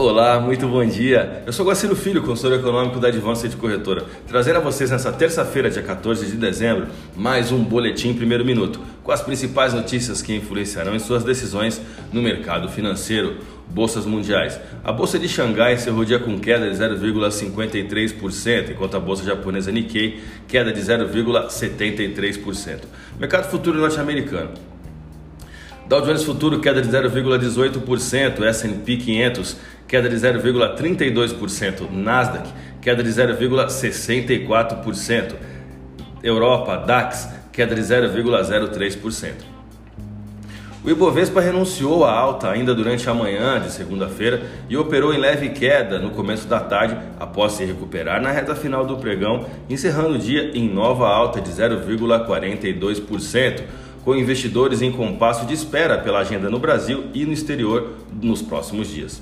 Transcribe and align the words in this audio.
Olá, 0.00 0.38
muito 0.38 0.64
bom 0.68 0.86
dia. 0.86 1.42
Eu 1.44 1.52
sou 1.52 1.66
Guaciro 1.66 1.96
Filho, 1.96 2.22
consultor 2.22 2.60
econômico 2.60 3.00
da 3.00 3.08
Advanced 3.08 3.52
Corretora, 3.56 4.04
trazendo 4.28 4.58
a 4.58 4.60
vocês 4.60 4.92
nessa 4.92 5.10
terça-feira, 5.10 5.68
dia 5.68 5.82
14 5.82 6.24
de 6.24 6.36
dezembro, 6.36 6.86
mais 7.16 7.50
um 7.50 7.64
boletim 7.64 8.14
primeiro 8.14 8.44
minuto, 8.44 8.80
com 9.02 9.10
as 9.10 9.22
principais 9.22 9.74
notícias 9.74 10.22
que 10.22 10.32
influenciarão 10.32 10.94
em 10.94 11.00
suas 11.00 11.24
decisões 11.24 11.82
no 12.12 12.22
mercado 12.22 12.68
financeiro. 12.68 13.38
Bolsas 13.68 14.06
mundiais. 14.06 14.60
A 14.84 14.92
bolsa 14.92 15.18
de 15.18 15.28
Xangai 15.28 15.74
encerrou 15.74 16.02
o 16.02 16.06
dia 16.06 16.20
com 16.20 16.38
queda 16.38 16.70
de 16.70 16.76
0,53%, 16.76 18.70
enquanto 18.70 18.96
a 18.96 19.00
bolsa 19.00 19.24
japonesa 19.24 19.72
Nikkei 19.72 20.20
queda 20.46 20.72
de 20.72 20.80
0,73%. 20.80 22.82
Mercado 23.18 23.50
futuro 23.50 23.80
norte-americano. 23.80 24.50
Dow 25.88 26.02
Jones 26.02 26.22
Futuro 26.22 26.60
queda 26.60 26.82
de 26.82 26.88
0,18%, 26.90 28.44
S&P 28.44 28.96
500 28.98 29.56
queda 29.88 30.08
de 30.08 30.14
0,32%, 30.16 31.90
Nasdaq 31.90 32.48
queda 32.80 33.02
de 33.02 33.10
0,64%, 33.10 35.34
Europa 36.22 36.76
DAX 36.76 37.30
queda 37.50 37.74
de 37.74 37.80
0,03%. 37.80 39.32
O 40.84 40.90
Ibovespa 40.90 41.40
renunciou 41.40 42.04
à 42.04 42.12
alta 42.12 42.48
ainda 42.50 42.72
durante 42.74 43.08
a 43.10 43.14
manhã 43.14 43.60
de 43.60 43.72
segunda-feira 43.72 44.42
e 44.68 44.76
operou 44.76 45.12
em 45.12 45.18
leve 45.18 45.48
queda 45.48 45.98
no 45.98 46.10
começo 46.10 46.46
da 46.46 46.60
tarde 46.60 46.96
após 47.18 47.54
se 47.54 47.64
recuperar 47.64 48.22
na 48.22 48.30
reta 48.30 48.54
final 48.54 48.86
do 48.86 48.96
pregão, 48.96 49.44
encerrando 49.68 50.14
o 50.14 50.18
dia 50.18 50.56
em 50.56 50.72
nova 50.72 51.08
alta 51.08 51.40
de 51.40 51.50
0,42% 51.50 53.64
com 54.04 54.14
investidores 54.14 54.80
em 54.80 54.92
compasso 54.92 55.44
de 55.46 55.52
espera 55.52 55.98
pela 55.98 56.20
agenda 56.20 56.48
no 56.48 56.60
Brasil 56.60 57.06
e 57.12 57.24
no 57.24 57.32
exterior 57.32 57.94
nos 58.22 58.40
próximos 58.40 58.86
dias. 58.88 59.20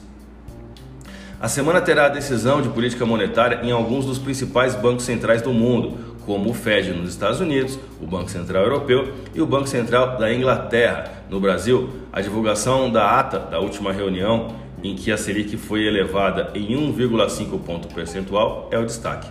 A 1.38 1.48
semana 1.48 1.82
terá 1.82 2.06
a 2.06 2.08
decisão 2.08 2.62
de 2.62 2.70
política 2.70 3.04
monetária 3.04 3.60
em 3.62 3.70
alguns 3.70 4.06
dos 4.06 4.18
principais 4.18 4.74
bancos 4.74 5.04
centrais 5.04 5.42
do 5.42 5.52
mundo, 5.52 6.16
como 6.24 6.48
o 6.48 6.54
Fed 6.54 6.92
nos 6.92 7.10
Estados 7.10 7.40
Unidos, 7.40 7.78
o 8.00 8.06
Banco 8.06 8.30
Central 8.30 8.62
Europeu 8.62 9.12
e 9.34 9.42
o 9.42 9.46
Banco 9.46 9.68
Central 9.68 10.16
da 10.16 10.32
Inglaterra. 10.32 11.12
No 11.28 11.38
Brasil, 11.38 11.90
a 12.10 12.22
divulgação 12.22 12.90
da 12.90 13.20
ata 13.20 13.38
da 13.38 13.60
última 13.60 13.92
reunião, 13.92 14.48
em 14.82 14.94
que 14.96 15.12
a 15.12 15.18
Selic 15.18 15.58
foi 15.58 15.84
elevada 15.84 16.52
em 16.54 16.68
1,5 16.68 17.60
ponto 17.60 17.94
percentual, 17.94 18.70
é 18.72 18.78
o 18.78 18.86
destaque. 18.86 19.28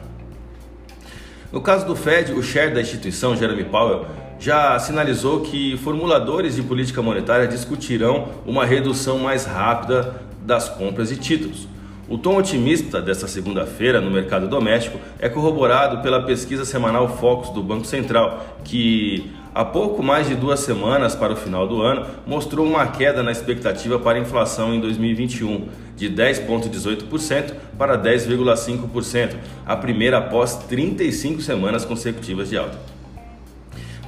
No 1.52 1.59
caso 1.59 1.88
do 1.88 1.95
Fed, 1.95 2.34
o 2.34 2.44
chair 2.44 2.72
da 2.72 2.81
instituição, 2.81 3.36
Jeremy 3.36 3.64
Powell, 3.64 4.06
já 4.38 4.78
sinalizou 4.78 5.42
que 5.42 5.75
formuladores 5.78 6.56
de 6.56 6.62
política 6.62 7.02
monetária 7.02 7.47
discutirão 7.47 8.28
uma 8.45 8.64
redução 8.64 9.17
mais 9.17 9.45
rápida 9.45 10.22
das 10.44 10.69
compras 10.69 11.09
de 11.09 11.17
títulos. 11.17 11.73
O 12.08 12.20
tom 12.20 12.38
otimista 12.38 13.02
desta 13.02 13.28
segunda-feira 13.28 14.00
no 14.00 14.11
mercado 14.11 14.48
doméstico 14.48 15.00
é 15.20 15.28
corroborado 15.28 16.03
pela 16.03 16.22
pesquisa 16.22 16.64
semanal 16.64 17.17
Focus 17.17 17.50
do 17.50 17.64
Banco 17.64 17.86
Central, 17.86 18.59
que 18.64 19.31
há 19.56 19.66
pouco 19.66 20.03
mais 20.03 20.28
de 20.28 20.36
duas 20.36 20.59
semanas 20.59 21.16
para 21.16 21.34
o 21.34 21.36
final 21.36 21.67
do 21.67 21.81
ano 21.81 22.06
mostrou 22.28 22.64
uma 22.64 22.86
queda 22.86 23.23
na 23.23 23.31
expectativa 23.31 23.97
para 23.97 24.20
inflação 24.20 24.72
em 24.75 24.80
2021, 24.80 25.67
de 25.95 26.08
10,18% 26.12 27.56
para 27.75 27.97
10,5%, 27.97 29.36
a 29.66 29.75
primeira 29.75 30.19
após 30.19 30.53
35 30.53 31.42
semanas 31.42 31.86
consecutivas 31.86 32.50
de 32.50 32.58
alta. 32.58 32.95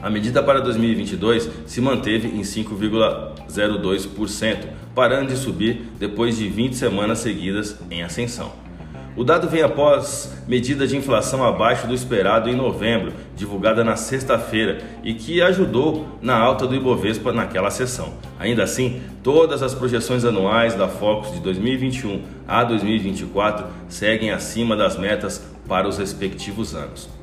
A 0.02 0.10
medida 0.10 0.42
para 0.44 0.62
2022 0.62 1.50
se 1.66 1.82
manteve 1.82 2.28
em 2.28 2.42
5,02%, 2.42 4.68
parando 4.94 5.34
de 5.34 5.38
subir 5.38 5.82
depois 6.00 6.38
de 6.38 6.48
20 6.48 6.76
semanas 6.76 7.18
seguidas 7.20 7.78
em 7.90 8.04
ascensão. 8.04 8.68
O 9.18 9.24
dado 9.24 9.50
vem 9.50 9.64
após 9.64 10.32
medida 10.48 10.86
de 10.86 10.96
inflação 10.96 11.44
abaixo 11.44 11.88
do 11.88 11.96
esperado 11.96 12.52
em 12.52 12.56
novembro, 12.56 13.14
divulgada 13.36 13.84
na 13.84 13.96
sexta-feira, 13.96 14.78
e 15.04 15.16
que 15.16 15.42
ajudou 15.42 16.20
na 16.22 16.38
alta 16.38 16.68
do 16.68 16.76
Ibovespa 16.76 17.34
naquela 17.34 17.72
sessão. 17.72 18.14
Ainda 18.40 18.64
assim, 18.64 19.02
todas 19.24 19.64
as 19.64 19.74
projeções 19.74 20.24
anuais 20.24 20.76
da 20.76 20.88
Focus 20.88 21.34
de 21.34 21.40
2021 21.40 22.22
a 22.48 22.64
2024 22.64 23.66
seguem 23.90 24.30
acima 24.30 24.76
das 24.76 25.00
metas 25.00 25.44
para 25.68 25.88
os 25.88 25.98
respectivos 25.98 26.76
anos. 26.76 27.17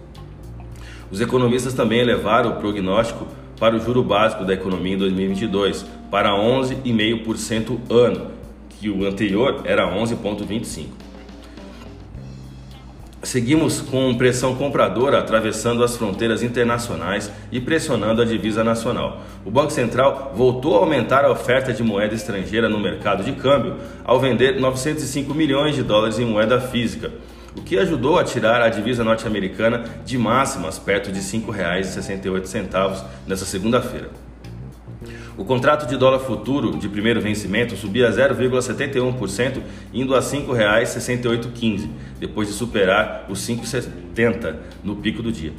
Os 1.15 1.21
economistas 1.21 1.73
também 1.73 2.01
elevaram 2.01 2.51
o 2.51 2.57
prognóstico 2.57 3.25
para 3.57 3.77
o 3.77 3.79
juro 3.79 4.03
básico 4.03 4.45
da 4.45 4.53
economia 4.53 4.95
em 4.95 4.99
2022 4.99 5.87
para 6.11 6.31
11,5% 6.31 7.79
ano, 7.89 8.33
que 8.69 8.91
o 8.91 9.07
anterior 9.07 9.63
era 9.65 9.89
11,25%. 9.97 10.87
Seguimos 13.23 13.81
com 13.81 14.13
pressão 14.17 14.57
compradora 14.57 15.21
atravessando 15.21 15.85
as 15.85 15.97
fronteiras 15.97 16.43
internacionais 16.43 17.31
e 17.53 17.61
pressionando 17.61 18.21
a 18.21 18.25
divisa 18.25 18.65
nacional. 18.65 19.23
O 19.45 19.53
Banco 19.53 19.71
Central 19.71 20.33
voltou 20.35 20.75
a 20.75 20.79
aumentar 20.81 21.25
a 21.25 21.31
oferta 21.31 21.73
de 21.73 21.85
moeda 21.85 22.13
estrangeira 22.13 22.69
no 22.69 22.81
mercado 22.81 23.23
de 23.23 23.31
câmbio 23.35 23.77
ao 24.05 24.19
vender 24.19 24.59
905 24.59 25.33
milhões 25.33 25.77
de 25.77 25.85
dólares 25.85 26.19
em 26.19 26.27
moeda 26.27 26.61
física, 26.61 27.13
o 27.57 27.63
que 27.63 27.79
ajudou 27.79 28.19
a 28.19 28.25
tirar 28.25 28.61
a 28.61 28.69
divisa 28.69 29.05
norte-americana 29.05 29.85
de 30.05 30.19
máximas 30.19 30.79
perto 30.79 31.13
de 31.13 31.21
R$ 31.21 31.25
5,68 31.25 33.05
nesta 33.27 33.47
segunda-feira. 33.47 34.11
O 35.37 35.45
contrato 35.45 35.87
de 35.87 35.97
dólar 35.97 36.21
futuro 36.21 36.77
de 36.77 36.89
primeiro 36.89 37.21
vencimento 37.21 37.77
subia 37.77 38.09
0,71%, 38.09 39.61
indo 39.93 40.15
a 40.15 40.21
R$ 40.21 40.25
5,6815, 40.25 41.89
depois 42.21 42.47
de 42.47 42.55
superar 42.55 43.27
os 43.29 43.41
5,70 43.41 44.55
no 44.85 44.97
pico 44.97 45.23
do 45.23 45.33
dia. 45.33 45.53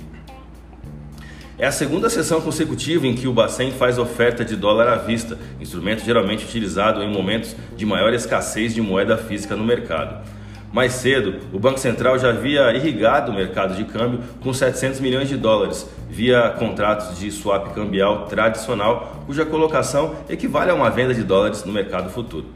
É 1.57 1.65
a 1.65 1.71
segunda 1.71 2.09
sessão 2.09 2.41
consecutiva 2.41 3.07
em 3.07 3.15
que 3.15 3.27
o 3.27 3.33
Bacen 3.33 3.71
faz 3.71 3.97
oferta 3.97 4.43
de 4.43 4.57
dólar 4.57 4.89
à 4.89 4.95
vista, 4.95 5.37
instrumento 5.59 6.03
geralmente 6.03 6.43
utilizado 6.43 7.01
em 7.01 7.09
momentos 7.09 7.55
de 7.77 7.85
maior 7.85 8.13
escassez 8.13 8.73
de 8.73 8.81
moeda 8.81 9.17
física 9.17 9.55
no 9.55 9.63
mercado. 9.63 10.25
Mais 10.75 10.91
cedo, 10.91 11.35
o 11.53 11.57
Banco 11.57 11.79
Central 11.79 12.19
já 12.19 12.31
havia 12.31 12.75
irrigado 12.75 13.31
o 13.31 13.33
mercado 13.33 13.77
de 13.77 13.85
câmbio 13.85 14.19
com 14.41 14.53
700 14.53 14.99
milhões 14.99 15.29
de 15.29 15.37
dólares 15.37 15.89
via 16.09 16.49
contratos 16.59 17.17
de 17.17 17.31
swap 17.31 17.73
cambial 17.73 18.25
tradicional, 18.25 19.23
cuja 19.25 19.45
colocação 19.45 20.13
equivale 20.27 20.71
a 20.71 20.75
uma 20.75 20.89
venda 20.89 21.13
de 21.13 21.23
dólares 21.23 21.63
no 21.63 21.71
mercado 21.71 22.09
futuro. 22.09 22.47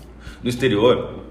No 0.44 0.50
exterior, 0.50 1.22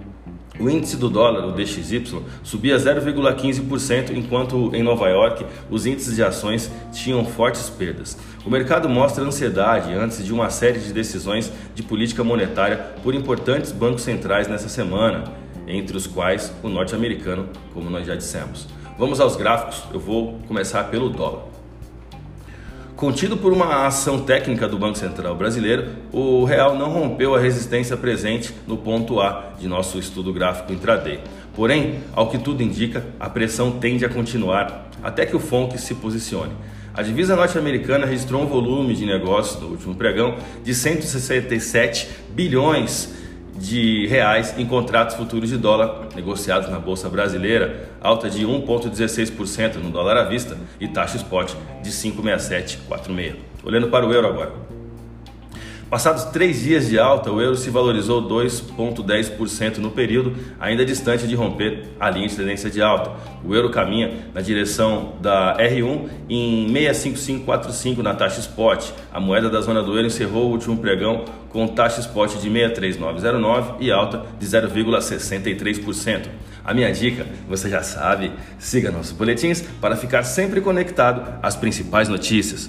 o 0.59 0.71
índice 0.71 0.97
do 0.97 1.11
dólar, 1.11 1.45
o 1.45 1.53
DXY, 1.53 2.23
subia 2.43 2.79
0,15%, 2.79 4.17
enquanto 4.17 4.75
em 4.75 4.83
Nova 4.83 5.11
York 5.11 5.45
os 5.71 5.85
índices 5.85 6.17
de 6.17 6.23
ações 6.23 6.73
tinham 6.91 7.23
fortes 7.23 7.69
perdas. 7.69 8.17
O 8.47 8.51
mercado 8.51 8.89
mostra 8.89 9.23
ansiedade 9.23 9.93
antes 9.93 10.25
de 10.25 10.33
uma 10.33 10.49
série 10.49 10.79
de 10.79 10.91
decisões 10.95 11.53
de 11.75 11.83
política 11.83 12.25
monetária 12.25 12.79
por 13.03 13.15
importantes 13.15 13.73
bancos 13.73 14.05
centrais 14.05 14.49
nessa 14.49 14.71
semana 14.71 15.25
entre 15.69 15.97
os 15.97 16.07
quais 16.07 16.53
o 16.63 16.69
norte-americano, 16.69 17.49
como 17.75 17.91
nós 17.91 18.07
já 18.07 18.15
dissemos. 18.15 18.67
Vamos 18.99 19.21
aos 19.21 19.37
gráficos, 19.37 19.85
eu 19.93 20.01
vou 20.01 20.39
começar 20.49 20.85
pelo 20.85 21.09
dólar. 21.09 21.43
Contido 22.97 23.37
por 23.37 23.53
uma 23.53 23.87
ação 23.87 24.23
técnica 24.23 24.67
do 24.67 24.77
Banco 24.77 24.99
Central 24.99 25.37
brasileiro, 25.37 25.91
o 26.13 26.43
real 26.45 26.75
não 26.75 26.91
rompeu 26.91 27.33
a 27.33 27.39
resistência 27.39 27.97
presente 27.97 28.53
no 28.67 28.77
ponto 28.77 29.21
A 29.21 29.53
de 29.61 29.69
nosso 29.69 30.01
estudo 30.01 30.33
gráfico 30.33 30.73
intraday. 30.73 31.21
Porém, 31.55 32.01
ao 32.13 32.29
que 32.29 32.39
tudo 32.39 32.61
indica, 32.61 33.07
a 33.21 33.31
pressão 33.31 33.71
tende 33.71 34.05
a 34.05 34.09
continuar 34.09 34.91
até 35.01 35.25
que 35.25 35.37
o 35.37 35.39
FONC 35.39 35.79
se 35.79 35.95
posicione. 35.95 36.53
A 36.93 37.03
divisa 37.03 37.37
norte-americana 37.37 38.05
registrou 38.05 38.43
um 38.43 38.47
volume 38.47 38.97
de 38.97 39.07
negócios 39.07 39.61
no 39.61 39.69
último 39.69 39.95
pregão 39.95 40.37
de 40.65 40.75
167 40.75 42.09
bilhões 42.31 43.15
de 43.59 44.07
reais 44.07 44.55
em 44.59 44.67
contratos 44.67 45.17
futuros 45.17 45.49
de 45.49 45.57
dólar 45.57 46.09
negociados 46.15 46.69
na 46.71 46.79
bolsa 46.79 47.09
brasileira, 47.09 47.91
alta 48.01 48.31
de 48.31 48.47
1,16% 48.47 49.77
no 49.77 49.91
dólar 49.91 50.17
à 50.17 50.25
vista 50.25 50.57
e 50.81 50.87
taxa 50.87 51.17
spot 51.17 51.55
de 51.83 51.91
5,6746. 51.91 53.35
Olhando 53.65 53.89
para 53.89 54.07
o 54.07 54.13
euro 54.13 54.29
agora. 54.29 54.78
Passados 55.91 56.25
três 56.25 56.61
dias 56.61 56.87
de 56.87 56.99
alta, 56.99 57.33
o 57.33 57.41
euro 57.41 57.57
se 57.57 57.71
valorizou 57.71 58.21
2,10% 58.29 59.79
no 59.79 59.91
período, 59.91 60.37
ainda 60.61 60.85
distante 60.85 61.27
de 61.27 61.35
romper 61.35 61.85
a 61.99 62.11
linha 62.11 62.29
de 62.29 62.37
tendência 62.37 62.69
de 62.69 62.83
alta. 62.83 63.11
O 63.43 63.55
euro 63.55 63.71
caminha 63.71 64.13
na 64.35 64.43
direção 64.43 65.15
da 65.19 65.57
R1 65.57 66.11
em 66.29 66.69
65545 66.69 68.03
na 68.03 68.13
taxa 68.13 68.39
spot. 68.41 68.91
A 69.11 69.19
moeda 69.19 69.49
da 69.49 69.63
zona 69.63 69.83
do 69.83 69.97
euro 69.97 70.07
encerrou 70.07 70.49
o 70.49 70.51
último 70.51 70.77
pregão 70.77 71.25
com 71.49 71.67
taxa 71.67 72.01
spot 72.01 72.35
de 72.35 72.51
63909 72.51 73.73
e 73.81 73.91
alta 73.91 74.27
de 74.39 74.47
0,63%. 74.47 76.27
A 76.63 76.75
minha 76.75 76.93
dica, 76.93 77.27
você 77.49 77.71
já 77.71 77.83
sabe, 77.83 78.31
siga 78.59 78.91
nossos 78.91 79.13
boletins 79.13 79.63
para 79.81 79.97
ficar 79.97 80.23
sempre 80.23 80.61
conectado 80.61 81.39
às 81.43 81.57
principais 81.57 82.11
notícias. 82.11 82.69